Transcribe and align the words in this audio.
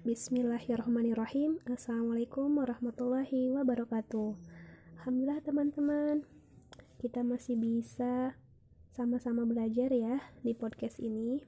Bismillahirrahmanirrahim. 0.00 1.60
Assalamualaikum 1.68 2.48
warahmatullahi 2.56 3.52
wabarakatuh. 3.52 4.32
Alhamdulillah 4.96 5.44
teman-teman. 5.44 6.24
Kita 6.96 7.20
masih 7.20 7.60
bisa 7.60 8.32
sama-sama 8.96 9.44
belajar 9.44 9.92
ya 9.92 10.24
di 10.40 10.56
podcast 10.56 11.04
ini. 11.04 11.44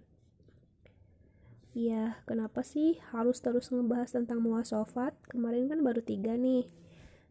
Ya, 1.73 2.21
kenapa 2.29 2.61
sih 2.61 3.01
harus 3.17 3.41
terus 3.41 3.73
ngebahas 3.73 4.13
tentang 4.13 4.45
muasofat? 4.45 5.17
Kemarin 5.33 5.73
kan 5.73 5.81
baru 5.81 6.05
tiga 6.05 6.37
nih. 6.37 6.69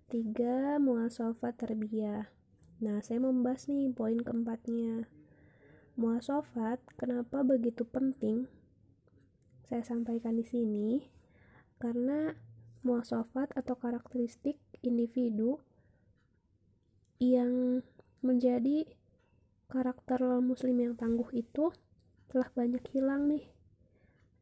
Tiga 0.10 0.82
muasofat 0.82 1.54
terbiah 1.62 2.34
Nah, 2.82 2.98
saya 3.06 3.22
membahas 3.22 3.70
nih 3.70 3.94
poin 3.94 4.18
keempatnya. 4.18 5.06
Muasofat, 6.02 6.82
kenapa 6.98 7.46
begitu 7.46 7.86
penting 7.86 8.50
saya 9.72 9.88
sampaikan 9.88 10.36
di 10.36 10.44
sini 10.44 11.00
karena 11.80 12.36
muasafat 12.84 13.56
atau 13.56 13.80
karakteristik 13.80 14.60
individu 14.84 15.64
yang 17.24 17.80
menjadi 18.20 18.84
karakter 19.72 20.44
muslim 20.44 20.76
yang 20.76 21.00
tangguh 21.00 21.32
itu 21.32 21.72
telah 22.28 22.52
banyak 22.52 22.84
hilang 22.92 23.32
nih 23.32 23.48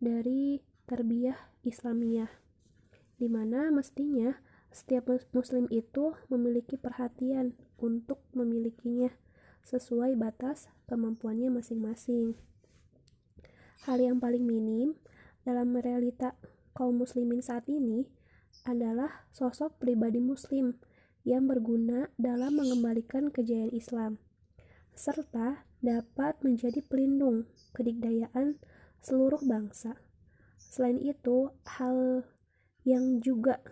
dari 0.02 0.66
terbiah 0.90 1.38
Islamiyah 1.62 2.34
di 3.22 3.30
mana 3.30 3.70
mestinya 3.70 4.34
setiap 4.74 5.14
muslim 5.30 5.70
itu 5.70 6.18
memiliki 6.34 6.74
perhatian 6.74 7.54
untuk 7.78 8.18
memilikinya 8.34 9.14
sesuai 9.62 10.18
batas 10.18 10.74
kemampuannya 10.90 11.54
masing-masing. 11.54 12.34
Hal 13.86 14.02
yang 14.02 14.18
paling 14.18 14.42
minim 14.42 14.98
dalam 15.50 15.74
realita 15.74 16.38
kaum 16.78 17.02
muslimin 17.02 17.42
saat 17.42 17.66
ini 17.66 18.06
adalah 18.70 19.26
sosok 19.34 19.82
pribadi 19.82 20.22
muslim 20.22 20.78
yang 21.26 21.50
berguna 21.50 22.14
dalam 22.22 22.62
mengembalikan 22.62 23.34
kejayaan 23.34 23.74
Islam 23.74 24.22
serta 24.94 25.64
dapat 25.80 26.44
menjadi 26.44 26.84
pelindung 26.84 27.48
kedikdayaan 27.72 28.60
seluruh 29.00 29.40
bangsa. 29.48 29.96
Selain 30.60 31.00
itu, 31.00 31.56
hal 31.64 32.28
yang 32.84 33.24
juga 33.24 33.64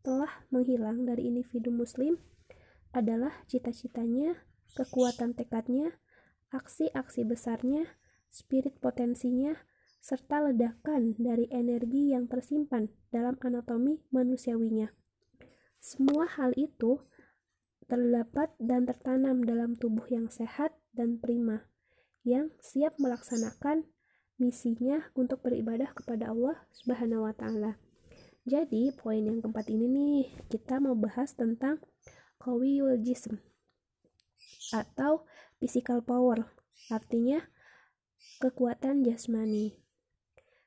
telah 0.00 0.48
menghilang 0.48 1.04
dari 1.04 1.28
individu 1.28 1.68
muslim 1.68 2.16
adalah 2.96 3.44
cita-citanya, 3.52 4.40
kekuatan 4.72 5.36
tekadnya, 5.36 6.00
aksi-aksi 6.56 7.28
besarnya, 7.28 7.84
spirit 8.32 8.80
potensinya, 8.80 9.52
serta 10.02 10.42
ledakan 10.50 11.14
dari 11.14 11.46
energi 11.54 12.10
yang 12.10 12.26
tersimpan 12.26 12.90
dalam 13.14 13.38
anatomi 13.38 14.02
manusiawinya. 14.10 14.90
Semua 15.78 16.26
hal 16.26 16.50
itu 16.58 16.98
terdapat 17.86 18.50
dan 18.58 18.82
tertanam 18.82 19.46
dalam 19.46 19.78
tubuh 19.78 20.02
yang 20.10 20.26
sehat 20.26 20.74
dan 20.90 21.22
prima, 21.22 21.70
yang 22.26 22.50
siap 22.58 22.98
melaksanakan 22.98 23.86
misinya 24.42 25.06
untuk 25.14 25.46
beribadah 25.46 25.94
kepada 25.94 26.34
Allah 26.34 26.58
Subhanahu 26.74 27.30
wa 27.30 27.34
taala. 27.38 27.78
Jadi, 28.42 28.90
poin 28.98 29.22
yang 29.22 29.38
keempat 29.38 29.70
ini 29.70 29.86
nih, 29.86 30.22
kita 30.50 30.82
mau 30.82 30.98
bahas 30.98 31.30
tentang 31.38 31.78
qawiyul 32.42 32.98
jism 32.98 33.38
atau 34.74 35.22
physical 35.62 36.02
power. 36.02 36.50
Artinya 36.90 37.46
kekuatan 38.42 39.06
jasmani. 39.06 39.81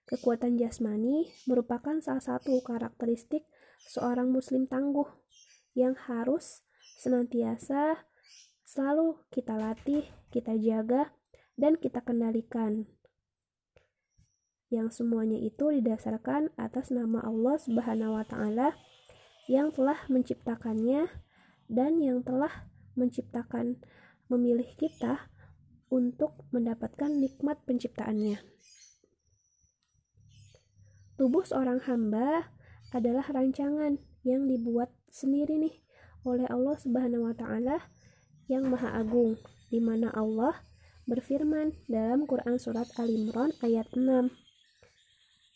Kekuatan 0.06 0.62
jasmani 0.62 1.34
merupakan 1.50 1.98
salah 1.98 2.22
satu 2.22 2.62
karakteristik 2.62 3.42
seorang 3.90 4.30
muslim 4.30 4.70
tangguh 4.70 5.10
yang 5.74 5.98
harus 5.98 6.62
senantiasa 7.02 8.06
selalu 8.62 9.18
kita 9.34 9.58
latih, 9.58 10.06
kita 10.30 10.54
jaga, 10.62 11.10
dan 11.58 11.74
kita 11.82 12.06
kendalikan. 12.06 12.86
Yang 14.70 15.02
semuanya 15.02 15.42
itu 15.42 15.74
didasarkan 15.74 16.54
atas 16.54 16.94
nama 16.94 17.26
Allah 17.26 17.58
Subhanahu 17.58 18.18
wa 18.18 18.26
taala 18.26 18.78
yang 19.50 19.70
telah 19.74 19.98
menciptakannya 20.10 21.10
dan 21.66 22.02
yang 22.02 22.22
telah 22.22 22.70
menciptakan 22.94 23.82
memilih 24.30 24.70
kita 24.78 25.30
untuk 25.90 26.46
mendapatkan 26.50 27.10
nikmat 27.10 27.62
penciptaannya. 27.66 28.42
Tubuh 31.16 31.48
seorang 31.48 31.80
hamba 31.88 32.52
adalah 32.92 33.24
rancangan 33.32 33.96
yang 34.28 34.52
dibuat 34.52 34.92
sendiri 35.08 35.56
nih 35.56 35.76
oleh 36.28 36.44
Allah 36.52 36.76
Subhanahu 36.76 37.32
wa 37.32 37.36
taala 37.38 37.88
yang 38.52 38.68
Maha 38.68 39.00
Agung 39.00 39.40
di 39.72 39.80
mana 39.80 40.12
Allah 40.12 40.60
berfirman 41.08 41.72
dalam 41.88 42.28
Quran 42.28 42.60
surat 42.60 42.92
Al-Imran 43.00 43.56
ayat 43.64 43.88
6 43.96 44.28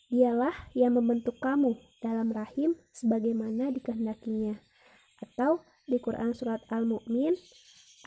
Dialah 0.08 0.72
yang 0.72 0.96
membentuk 0.96 1.36
kamu 1.44 1.76
dalam 2.00 2.32
rahim 2.32 2.74
sebagaimana 2.90 3.68
dikehendakinya. 3.70 4.58
Atau 5.20 5.60
di 5.86 6.00
Quran 6.00 6.32
surat 6.34 6.64
Al-Mu'min 6.72 7.36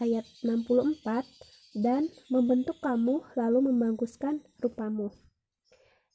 ayat 0.02 0.26
64 0.42 1.80
dan 1.80 2.10
membentuk 2.34 2.82
kamu 2.82 3.24
lalu 3.38 3.72
membaguskan 3.72 4.42
rupamu 4.60 5.14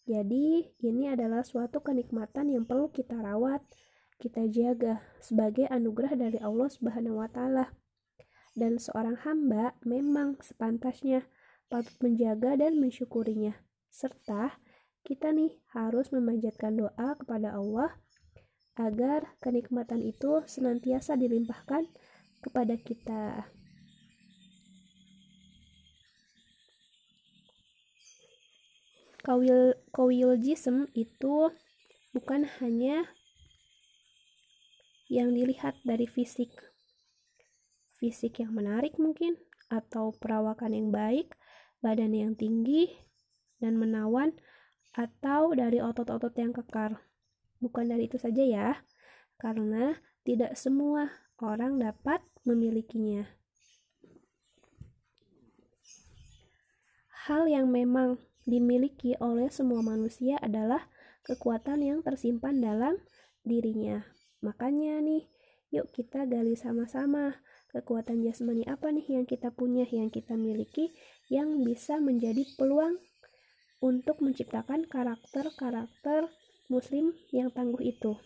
jadi, 0.08 0.64
ini 0.80 1.12
adalah 1.12 1.44
suatu 1.44 1.84
kenikmatan 1.84 2.48
yang 2.48 2.64
perlu 2.64 2.88
kita 2.88 3.20
rawat, 3.20 3.60
kita 4.16 4.48
jaga 4.48 5.04
sebagai 5.20 5.68
anugerah 5.68 6.16
dari 6.16 6.40
Allah 6.40 6.72
Subhanahu 6.72 7.20
wa 7.20 7.28
taala. 7.28 7.76
Dan 8.56 8.80
seorang 8.80 9.20
hamba 9.28 9.76
memang 9.84 10.40
sepantasnya 10.40 11.28
patut 11.68 11.92
menjaga 12.00 12.56
dan 12.56 12.80
mensyukurinya. 12.80 13.52
Serta 13.92 14.56
kita 15.04 15.28
nih 15.28 15.60
harus 15.76 16.08
memanjatkan 16.08 16.80
doa 16.80 17.12
kepada 17.20 17.52
Allah 17.52 18.00
agar 18.80 19.36
kenikmatan 19.44 20.00
itu 20.00 20.40
senantiasa 20.48 21.20
dilimpahkan 21.20 21.84
kepada 22.40 22.80
kita. 22.80 23.52
Kawil 29.28 30.40
jism 30.40 30.88
itu 30.96 31.52
bukan 32.16 32.48
hanya 32.64 33.04
yang 35.12 35.36
dilihat 35.36 35.76
dari 35.84 36.08
fisik. 36.08 36.48
Fisik 38.00 38.40
yang 38.40 38.56
menarik 38.56 38.96
mungkin 38.96 39.36
atau 39.68 40.16
perawakan 40.16 40.72
yang 40.72 40.88
baik 40.88 41.36
badan 41.84 42.16
yang 42.16 42.32
tinggi 42.40 42.88
dan 43.60 43.76
menawan 43.76 44.32
atau 44.96 45.52
dari 45.52 45.84
otot-otot 45.84 46.32
yang 46.40 46.56
kekar. 46.56 46.96
Bukan 47.60 47.84
dari 47.84 48.08
itu 48.08 48.16
saja 48.16 48.40
ya 48.40 48.80
karena 49.36 50.00
tidak 50.24 50.56
semua 50.56 51.12
orang 51.44 51.76
dapat 51.76 52.24
memilikinya. 52.48 53.28
Hal 57.28 57.44
yang 57.44 57.68
memang 57.68 58.16
dimiliki 58.48 59.12
oleh 59.20 59.52
semua 59.52 59.84
manusia 59.84 60.40
adalah 60.40 60.88
kekuatan 61.28 61.84
yang 61.84 62.00
tersimpan 62.00 62.64
dalam 62.64 62.96
dirinya. 63.44 64.00
Makanya 64.40 65.04
nih, 65.04 65.28
yuk 65.68 65.92
kita 65.92 66.24
gali 66.24 66.56
sama-sama 66.56 67.36
kekuatan 67.68 68.24
jasmani 68.24 68.64
apa 68.64 68.88
nih 68.88 69.04
yang 69.20 69.28
kita 69.28 69.52
punya, 69.52 69.84
yang 69.84 70.08
kita 70.08 70.32
miliki, 70.40 70.96
yang 71.28 71.60
bisa 71.60 72.00
menjadi 72.00 72.48
peluang 72.56 72.96
untuk 73.84 74.24
menciptakan 74.24 74.88
karakter-karakter 74.88 76.32
muslim 76.72 77.12
yang 77.30 77.52
tangguh 77.52 77.84
itu. 77.84 78.16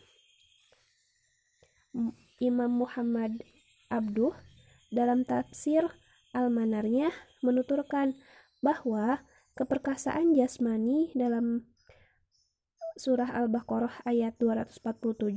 Imam 2.38 2.72
Muhammad 2.72 3.42
Abduh 3.92 4.32
dalam 4.88 5.26
tafsir 5.28 5.84
Al-Manarnya 6.32 7.12
menuturkan 7.44 8.16
bahwa 8.64 9.20
keperkasaan 9.58 10.32
jasmani 10.32 11.12
dalam 11.12 11.68
surah 12.96 13.32
Al-Baqarah 13.32 14.04
ayat 14.04 14.36
247 14.40 15.32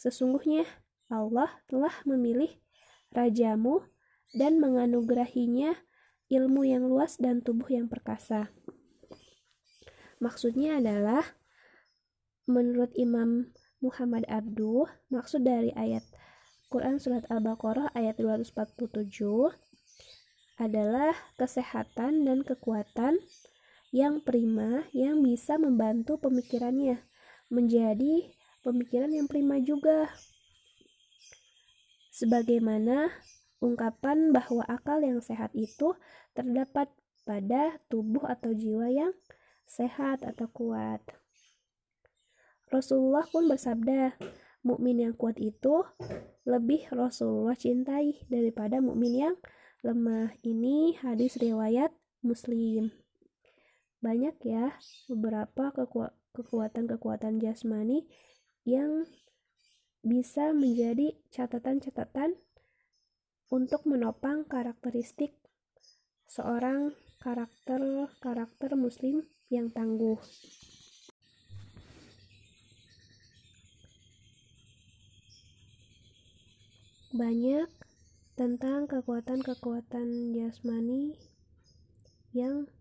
sesungguhnya 0.00 0.64
Allah 1.10 1.50
telah 1.68 1.92
memilih 2.08 2.56
rajamu 3.12 3.84
dan 4.32 4.62
menganugerahinya 4.62 5.74
ilmu 6.30 6.62
yang 6.62 6.86
luas 6.86 7.18
dan 7.18 7.42
tubuh 7.42 7.66
yang 7.68 7.90
perkasa. 7.90 8.54
Maksudnya 10.22 10.78
adalah 10.78 11.26
menurut 12.46 12.94
Imam 12.94 13.50
Muhammad 13.82 14.28
Abduh, 14.30 14.86
maksud 15.10 15.42
dari 15.42 15.74
ayat 15.74 16.04
Quran 16.70 17.02
surat 17.02 17.26
Al-Baqarah 17.26 17.90
ayat 17.98 18.20
247 18.22 19.69
adalah 20.60 21.16
kesehatan 21.40 22.28
dan 22.28 22.44
kekuatan 22.44 23.16
yang 23.90 24.20
prima 24.20 24.84
yang 24.92 25.24
bisa 25.24 25.56
membantu 25.56 26.20
pemikirannya 26.20 27.00
menjadi 27.48 28.28
pemikiran 28.60 29.10
yang 29.10 29.26
prima 29.26 29.56
juga. 29.58 30.12
Sebagaimana 32.12 33.08
ungkapan 33.64 34.36
bahwa 34.36 34.62
akal 34.68 35.00
yang 35.00 35.24
sehat 35.24 35.50
itu 35.56 35.96
terdapat 36.36 36.92
pada 37.24 37.80
tubuh 37.88 38.28
atau 38.28 38.52
jiwa 38.52 38.92
yang 38.92 39.12
sehat 39.64 40.22
atau 40.28 40.46
kuat. 40.52 41.00
Rasulullah 42.70 43.26
pun 43.26 43.50
bersabda, 43.50 44.14
mukmin 44.62 45.02
yang 45.02 45.14
kuat 45.16 45.40
itu 45.42 45.82
lebih 46.46 46.86
Rasulullah 46.94 47.58
cintai 47.58 48.22
daripada 48.30 48.78
mukmin 48.78 49.14
yang 49.14 49.34
lemah. 49.80 50.36
Ini 50.44 51.00
hadis 51.00 51.40
riwayat 51.40 51.92
Muslim. 52.20 52.92
Banyak 54.00 54.36
ya 54.44 54.76
beberapa 55.08 55.72
kekuatan-kekuatan 56.36 57.40
jasmani 57.40 58.04
yang 58.68 59.08
bisa 60.00 60.52
menjadi 60.56 61.16
catatan-catatan 61.32 62.36
untuk 63.52 63.84
menopang 63.84 64.48
karakteristik 64.48 65.36
seorang 66.24 66.96
karakter-karakter 67.20 68.72
muslim 68.76 69.28
yang 69.52 69.68
tangguh. 69.68 70.16
Banyak 77.10 77.68
tentang 78.40 78.88
kekuatan-kekuatan 78.88 80.32
jasmani 80.32 81.12
yang 82.32 82.72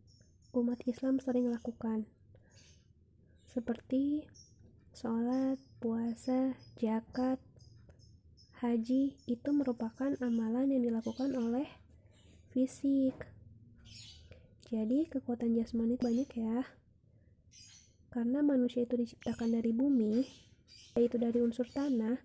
umat 0.55 0.79
Islam 0.87 1.19
sering 1.19 1.51
lakukan. 1.51 2.07
Seperti 3.43 4.23
sholat, 4.95 5.59
puasa, 5.83 6.55
zakat, 6.79 7.43
haji 8.63 9.19
itu 9.27 9.49
merupakan 9.51 10.15
amalan 10.23 10.71
yang 10.71 10.79
dilakukan 10.79 11.35
oleh 11.35 11.67
fisik. 12.55 13.19
Jadi 14.71 15.11
kekuatan 15.11 15.59
jasmani 15.59 15.99
banyak 15.99 16.39
ya. 16.39 16.71
Karena 18.15 18.39
manusia 18.39 18.87
itu 18.87 18.95
diciptakan 18.95 19.59
dari 19.59 19.75
bumi, 19.75 20.23
yaitu 20.95 21.19
dari 21.19 21.43
unsur 21.43 21.67
tanah, 21.67 22.15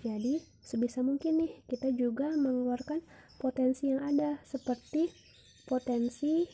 jadi, 0.00 0.40
sebisa 0.64 1.04
mungkin 1.04 1.44
nih 1.44 1.52
kita 1.68 1.92
juga 1.92 2.32
mengeluarkan 2.32 3.04
potensi 3.36 3.92
yang 3.92 4.00
ada 4.00 4.40
seperti 4.48 5.12
potensi 5.68 6.48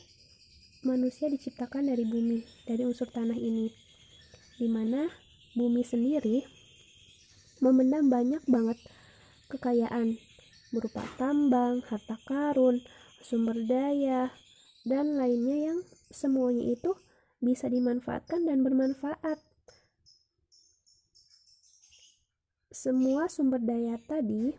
manusia 0.83 1.31
diciptakan 1.31 1.87
dari 1.87 2.03
bumi, 2.03 2.43
dari 2.67 2.83
unsur 2.83 3.07
tanah 3.07 3.35
ini. 3.35 3.71
Di 4.59 4.67
mana 4.67 5.07
bumi 5.55 5.81
sendiri 5.81 6.43
memendam 7.63 8.11
banyak 8.11 8.43
banget 8.45 8.77
kekayaan 9.49 10.19
berupa 10.75 11.01
tambang, 11.15 11.79
harta 11.87 12.19
karun, 12.27 12.83
sumber 13.23 13.55
daya, 13.63 14.29
dan 14.83 15.15
lainnya 15.15 15.71
yang 15.71 15.79
semuanya 16.11 16.63
itu 16.67 16.95
bisa 17.39 17.71
dimanfaatkan 17.71 18.43
dan 18.43 18.61
bermanfaat 18.65 19.39
semua 22.77 23.25
sumber 23.25 23.57
daya 23.57 23.97
tadi 24.05 24.53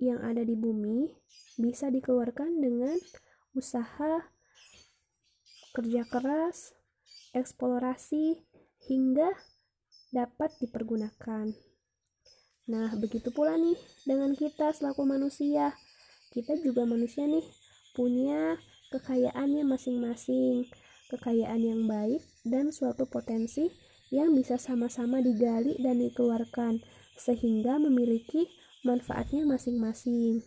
yang 0.00 0.24
ada 0.24 0.40
di 0.40 0.56
bumi 0.56 1.12
bisa 1.60 1.92
dikeluarkan 1.92 2.56
dengan 2.56 2.96
usaha 3.52 4.32
kerja 5.76 6.08
keras, 6.08 6.72
eksplorasi, 7.36 8.40
hingga 8.88 9.28
dapat 10.08 10.56
dipergunakan. 10.64 11.52
Nah, 12.64 12.90
begitu 12.96 13.28
pula 13.28 13.60
nih 13.60 13.76
dengan 14.08 14.32
kita 14.32 14.72
selaku 14.72 15.04
manusia. 15.04 15.76
Kita 16.32 16.56
juga 16.64 16.88
manusia 16.88 17.28
nih, 17.28 17.44
punya 17.92 18.56
kekayaannya 18.88 19.68
masing-masing, 19.68 20.64
kekayaan 21.12 21.60
yang 21.60 21.84
baik 21.84 22.24
dan 22.48 22.72
suatu 22.72 23.04
potensi 23.04 23.68
yang 24.12 24.36
bisa 24.36 24.60
sama-sama 24.60 25.24
digali 25.24 25.80
dan 25.80 25.96
dikeluarkan 26.04 26.84
sehingga 27.16 27.80
memiliki 27.80 28.44
manfaatnya 28.84 29.48
masing-masing. 29.48 30.44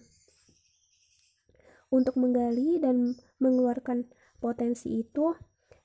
Untuk 1.89 2.13
menggali 2.21 2.77
dan 2.77 3.17
mengeluarkan 3.41 4.05
potensi 4.37 5.01
itu 5.01 5.33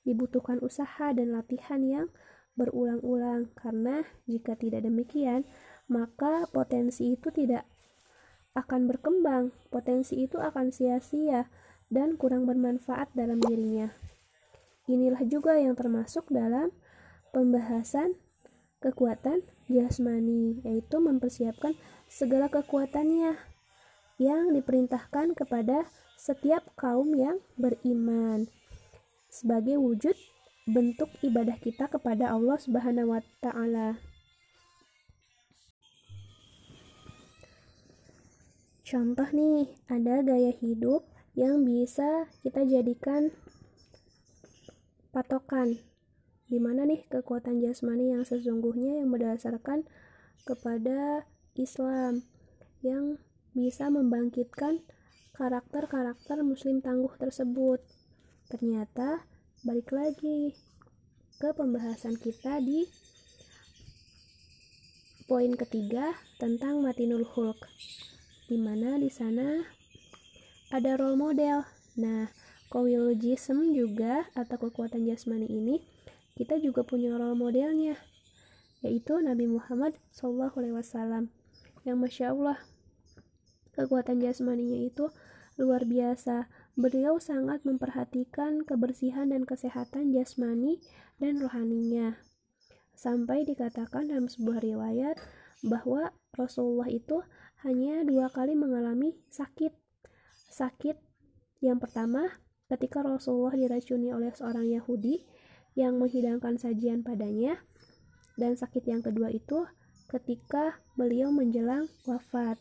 dibutuhkan 0.05 0.61
usaha 0.61 1.17
dan 1.17 1.33
latihan 1.33 1.81
yang 1.81 2.07
berulang-ulang 2.59 3.49
karena 3.57 4.05
jika 4.29 4.59
tidak 4.59 4.85
demikian 4.85 5.49
maka 5.89 6.45
potensi 6.53 7.17
itu 7.17 7.33
tidak 7.33 7.65
akan 8.53 8.91
berkembang, 8.91 9.55
potensi 9.71 10.21
itu 10.21 10.37
akan 10.37 10.75
sia-sia 10.75 11.49
dan 11.89 12.19
kurang 12.19 12.45
bermanfaat 12.45 13.15
dalam 13.15 13.39
dirinya. 13.41 13.95
Inilah 14.91 15.23
juga 15.27 15.55
yang 15.59 15.79
termasuk 15.79 16.27
dalam 16.31 16.75
pembahasan 17.31 18.15
kekuatan 18.81 19.45
jasmani, 19.71 20.61
yaitu 20.67 20.99
mempersiapkan 20.99 21.77
segala 22.11 22.51
kekuatannya 22.51 23.39
yang 24.21 24.53
diperintahkan 24.53 25.33
kepada 25.33 25.89
setiap 26.21 26.69
kaum 26.77 27.17
yang 27.17 27.41
beriman 27.57 28.45
sebagai 29.31 29.81
wujud 29.81 30.13
bentuk 30.69 31.09
ibadah 31.25 31.57
kita 31.57 31.89
kepada 31.89 32.35
Allah 32.35 32.59
Subhanahu 32.61 33.17
wa 33.17 33.23
taala. 33.41 33.97
Contoh 38.85 39.31
nih, 39.31 39.71
ada 39.87 40.19
gaya 40.27 40.51
hidup 40.51 41.07
yang 41.39 41.63
bisa 41.63 42.27
kita 42.43 42.67
jadikan 42.67 43.31
patokan 45.15 45.79
di 46.51 46.59
mana 46.59 46.83
nih 46.83 47.07
kekuatan 47.07 47.63
jasmani 47.63 48.11
yang 48.11 48.27
sesungguhnya 48.27 48.99
yang 48.99 49.09
berdasarkan 49.15 49.87
kepada 50.43 51.31
Islam 51.55 52.27
yang 52.83 53.23
bisa 53.55 53.87
membangkitkan 53.87 54.83
karakter-karakter 55.39 56.43
muslim 56.43 56.83
tangguh 56.83 57.15
tersebut. 57.23 57.79
Ternyata 58.51 59.23
balik 59.63 59.95
lagi 59.95 60.59
ke 61.39 61.55
pembahasan 61.55 62.19
kita 62.19 62.59
di 62.59 62.91
poin 65.31 65.55
ketiga 65.55 66.19
tentang 66.43 66.83
matinul 66.83 67.23
hulk. 67.23 67.63
Di 68.51 68.59
mana 68.59 68.99
di 68.99 69.07
sana 69.07 69.63
ada 70.75 70.99
role 70.99 71.15
model. 71.15 71.63
Nah, 71.95 72.27
Kowilogism 72.71 73.75
juga 73.75 74.31
atau 74.39 74.55
kekuatan 74.55 75.03
jasmani 75.03 75.51
ini 75.51 75.83
kita 76.39 76.59
juga 76.63 76.87
punya 76.87 77.15
role 77.17 77.39
modelnya 77.39 77.97
yaitu 78.81 79.21
Nabi 79.21 79.45
Muhammad 79.45 79.97
SAW 80.11 81.29
yang 81.85 81.97
masya 82.01 82.33
Allah 82.33 82.59
kekuatan 83.77 84.21
jasmaninya 84.21 84.77
itu 84.89 85.09
luar 85.61 85.85
biasa. 85.85 86.49
Beliau 86.77 87.21
sangat 87.21 87.65
memperhatikan 87.69 88.65
kebersihan 88.65 89.29
dan 89.29 89.45
kesehatan 89.45 90.17
jasmani 90.17 90.81
dan 91.21 91.37
rohaninya. 91.37 92.17
Sampai 92.97 93.45
dikatakan 93.45 94.09
dalam 94.09 94.29
sebuah 94.29 94.65
riwayat 94.65 95.21
bahwa 95.65 96.13
Rasulullah 96.33 96.89
itu 96.89 97.21
hanya 97.65 98.01
dua 98.05 98.33
kali 98.33 98.57
mengalami 98.57 99.21
sakit. 99.29 99.73
Sakit 100.49 100.97
yang 101.61 101.77
pertama 101.77 102.41
ketika 102.73 103.05
Rasulullah 103.05 103.53
diracuni 103.53 104.13
oleh 104.13 104.33
seorang 104.33 104.65
Yahudi 104.65 105.21
yang 105.81 105.97
menghidangkan 105.97 106.61
sajian 106.61 107.01
padanya. 107.01 107.65
Dan 108.37 108.61
sakit 108.61 108.85
yang 108.85 109.01
kedua 109.01 109.33
itu 109.33 109.65
ketika 110.13 110.77
beliau 111.01 111.33
menjelang 111.33 111.89
wafat. 112.05 112.61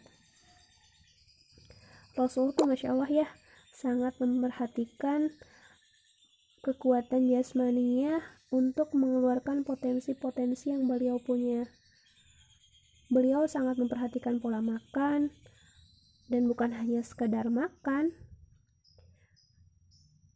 Rasul 2.16 2.52
tuh 2.56 2.68
Masya 2.68 2.96
Allah 2.96 3.12
ya 3.12 3.28
sangat 3.76 4.20
memperhatikan 4.20 5.32
kekuatan 6.60 7.32
jasmaninya 7.32 8.20
untuk 8.52 8.92
mengeluarkan 8.92 9.64
potensi-potensi 9.64 10.74
yang 10.74 10.84
beliau 10.90 11.16
punya. 11.22 11.64
Beliau 13.08 13.48
sangat 13.48 13.80
memperhatikan 13.80 14.38
pola 14.44 14.60
makan 14.60 15.32
dan 16.30 16.42
bukan 16.46 16.76
hanya 16.76 17.02
sekedar 17.02 17.48
makan. 17.50 18.14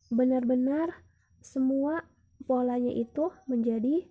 Benar-benar 0.09 1.03
semua 1.43 2.07
polanya 2.43 2.91
itu 2.91 3.31
menjadi 3.49 4.07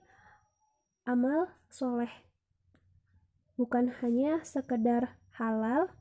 amal 1.04 1.52
soleh 1.68 2.10
bukan 3.54 3.92
hanya 4.00 4.40
sekedar 4.42 5.20
halal 5.36 5.92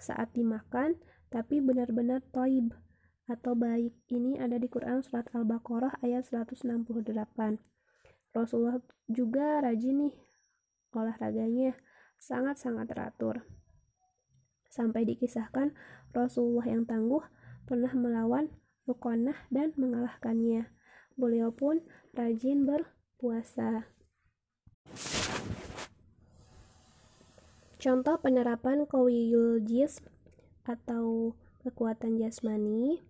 saat 0.00 0.32
dimakan 0.32 0.96
tapi 1.28 1.60
benar-benar 1.60 2.24
toib 2.32 2.72
atau 3.26 3.58
baik 3.58 3.92
ini 4.08 4.38
ada 4.38 4.56
di 4.56 4.70
Quran 4.70 5.02
surat 5.02 5.26
Al-Baqarah 5.34 5.98
ayat 6.00 6.30
168 6.30 7.10
Rasulullah 8.36 8.78
juga 9.08 9.64
rajin 9.64 10.06
nih 10.06 10.14
olahraganya 10.92 11.76
sangat-sangat 12.20 12.88
teratur. 12.88 13.44
Sampai 14.68 15.08
dikisahkan 15.08 15.72
Rasulullah 16.12 16.68
yang 16.68 16.84
tangguh 16.84 17.24
pernah 17.64 17.92
melawan 17.96 18.52
Rukonah 18.86 19.50
dan 19.50 19.74
mengalahkannya. 19.74 20.70
Beliau 21.16 21.48
pun 21.48 21.80
rajin 22.12 22.68
berpuasa. 22.68 23.88
Contoh 27.80 28.16
penerapan 28.20 28.84
kawiyul 28.84 29.64
jis 29.64 30.04
atau 30.68 31.32
kekuatan 31.64 32.20
jasmani 32.20 33.00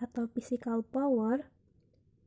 atau 0.00 0.30
physical 0.32 0.80
power 0.86 1.50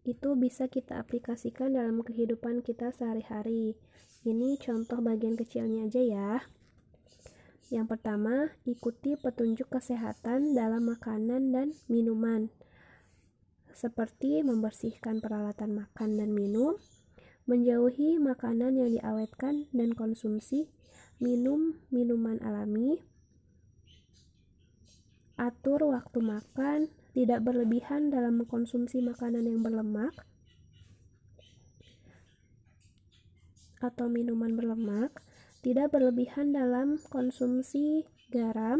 itu 0.03 0.35
bisa 0.35 0.67
kita 0.67 0.99
aplikasikan 0.99 1.73
dalam 1.73 2.03
kehidupan 2.03 2.59
kita 2.59 2.91
sehari-hari. 2.91 3.79
Ini 4.27 4.59
contoh 4.59 4.99
bagian 4.99 5.39
kecilnya 5.39 5.87
aja 5.87 6.01
ya. 6.03 6.31
Yang 7.71 7.97
pertama, 7.97 8.53
ikuti 8.67 9.15
petunjuk 9.15 9.71
kesehatan 9.71 10.53
dalam 10.53 10.91
makanan 10.91 11.55
dan 11.55 11.67
minuman. 11.87 12.51
Seperti 13.73 14.45
membersihkan 14.45 15.17
peralatan 15.19 15.73
makan 15.81 16.21
dan 16.21 16.29
minum, 16.31 16.77
menjauhi 17.49 18.21
makanan 18.21 18.77
yang 18.77 18.89
diawetkan 18.93 19.67
dan 19.73 19.97
konsumsi, 19.97 20.69
minum 21.17 21.81
minuman 21.89 22.37
alami, 22.45 23.01
atur 25.35 25.89
waktu 25.89 26.21
makan, 26.21 26.93
tidak 27.17 27.41
berlebihan 27.41 28.13
dalam 28.13 28.41
mengkonsumsi 28.41 29.01
makanan 29.01 29.43
yang 29.45 29.59
berlemak 29.59 30.13
atau 33.83 34.07
minuman 34.07 34.55
berlemak, 34.55 35.11
tidak 35.59 35.91
berlebihan 35.91 36.55
dalam 36.55 36.95
konsumsi 37.11 38.07
garam, 38.31 38.79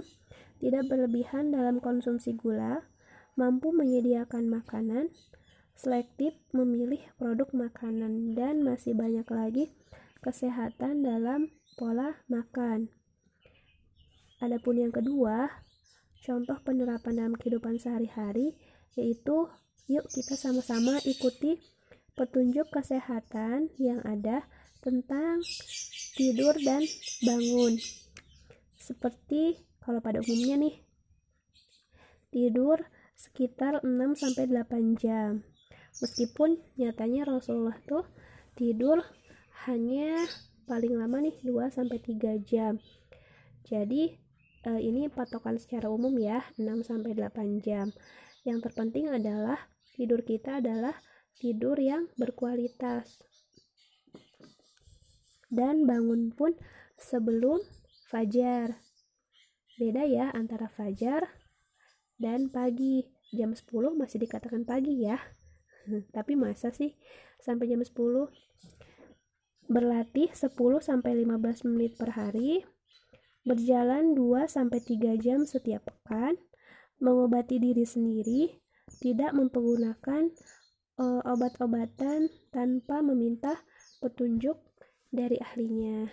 tidak 0.64 0.88
berlebihan 0.88 1.52
dalam 1.52 1.84
konsumsi 1.84 2.32
gula, 2.40 2.88
mampu 3.34 3.74
menyediakan 3.74 4.50
makanan, 4.50 5.10
selektif 5.74 6.38
memilih 6.54 7.02
produk 7.18 7.50
makanan, 7.54 8.38
dan 8.38 8.62
masih 8.62 8.94
banyak 8.94 9.26
lagi 9.34 9.74
kesehatan 10.24 11.04
dalam 11.04 11.52
pola 11.76 12.22
makan. 12.32 12.94
Adapun 14.40 14.76
yang 14.80 14.94
kedua, 14.94 15.50
contoh 16.24 16.60
penerapan 16.64 17.14
dalam 17.20 17.36
kehidupan 17.36 17.80
sehari-hari 17.80 18.56
yaitu 18.94 19.50
yuk 19.90 20.06
kita 20.12 20.38
sama-sama 20.38 21.02
ikuti 21.04 21.60
petunjuk 22.14 22.70
kesehatan 22.70 23.74
yang 23.82 24.00
ada 24.06 24.46
tentang 24.86 25.42
tidur 26.14 26.54
dan 26.62 26.86
bangun. 27.26 27.80
Seperti 28.78 29.58
kalau 29.82 30.00
pada 30.04 30.22
umumnya 30.22 30.60
nih 30.60 30.76
tidur 32.30 32.84
sekitar 33.14 33.82
6 33.86 33.90
sampai 34.18 34.50
8 34.50 34.98
jam. 34.98 35.46
Meskipun 36.02 36.58
nyatanya 36.76 37.30
Rasulullah 37.30 37.78
tuh 37.86 38.06
tidur 38.58 39.06
hanya 39.70 40.26
paling 40.66 40.98
lama 40.98 41.22
nih 41.22 41.38
2 41.46 41.70
sampai 41.70 42.02
3 42.02 42.42
jam. 42.42 42.82
Jadi 43.64 44.18
uh, 44.68 44.82
ini 44.82 45.08
patokan 45.08 45.60
secara 45.62 45.88
umum 45.88 46.14
ya 46.18 46.42
6 46.58 46.90
sampai 46.90 47.14
8 47.14 47.64
jam. 47.64 47.94
Yang 48.44 48.70
terpenting 48.70 49.08
adalah 49.08 49.70
tidur 49.96 50.26
kita 50.26 50.60
adalah 50.60 50.98
tidur 51.38 51.78
yang 51.80 52.10
berkualitas. 52.18 53.24
Dan 55.54 55.86
bangun 55.86 56.34
pun 56.34 56.58
sebelum 56.98 57.62
fajar. 58.10 58.82
Beda 59.78 60.06
ya 60.06 60.34
antara 60.34 60.66
fajar 60.70 61.43
dan 62.18 62.50
pagi. 62.50 63.08
Jam 63.34 63.58
10 63.58 63.98
masih 63.98 64.22
dikatakan 64.22 64.62
pagi 64.66 65.06
ya. 65.06 65.18
Tapi 66.16 66.38
masa 66.38 66.70
sih 66.70 66.94
sampai 67.42 67.70
jam 67.70 67.82
10? 67.82 67.90
Berlatih 69.70 70.30
10 70.32 70.54
sampai 70.84 71.12
15 71.26 71.70
menit 71.70 71.98
per 71.98 72.14
hari 72.14 72.62
berjalan 73.44 74.16
2-3 74.16 75.20
jam 75.20 75.44
setiap 75.44 75.84
pekan, 75.84 76.40
mengobati 77.04 77.60
diri 77.60 77.84
sendiri, 77.84 78.64
tidak 79.04 79.36
mempergunakan 79.36 80.32
uh, 81.00 81.22
obat-obatan 81.28 82.32
tanpa 82.56 83.04
meminta 83.04 83.60
petunjuk 84.00 84.60
dari 85.12 85.36
ahlinya. 85.44 86.08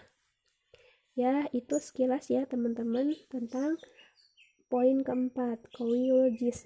Ya, 1.15 1.47
itu 1.55 1.79
sekilas 1.79 2.31
ya 2.31 2.47
teman-teman 2.47 3.15
tentang 3.31 3.79
poin 4.71 5.03
keempat, 5.03 5.67
kowiologis. 5.75 6.65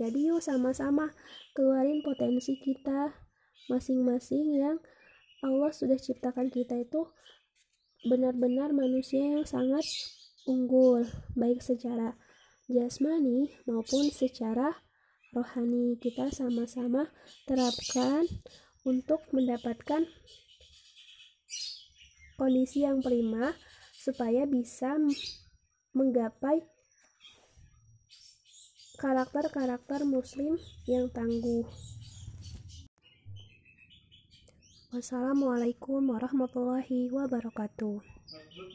Jadi 0.00 0.32
yuk 0.32 0.42
sama-sama 0.42 1.14
keluarin 1.54 2.02
potensi 2.02 2.58
kita 2.58 3.14
masing-masing 3.70 4.58
yang 4.58 4.76
Allah 5.44 5.70
sudah 5.70 6.00
ciptakan 6.00 6.50
kita 6.50 6.82
itu 6.82 7.06
benar-benar 8.08 8.72
manusia 8.74 9.22
yang 9.22 9.46
sangat 9.46 9.84
unggul, 10.48 11.04
baik 11.36 11.60
secara 11.60 12.16
jasmani 12.66 13.52
maupun 13.68 14.08
secara 14.08 14.82
rohani. 15.36 16.00
Kita 16.00 16.32
sama-sama 16.32 17.12
terapkan 17.44 18.24
untuk 18.88 19.24
mendapatkan 19.30 20.08
kondisi 22.34 22.82
yang 22.82 22.98
prima 23.04 23.54
supaya 23.94 24.44
bisa 24.44 24.98
menggapai 25.94 26.66
karakter-karakter 28.98 30.02
muslim 30.02 30.58
yang 30.90 31.06
tangguh. 31.14 31.62
Wassalamualaikum 34.90 36.02
warahmatullahi 36.10 37.10
wabarakatuh. 37.14 37.98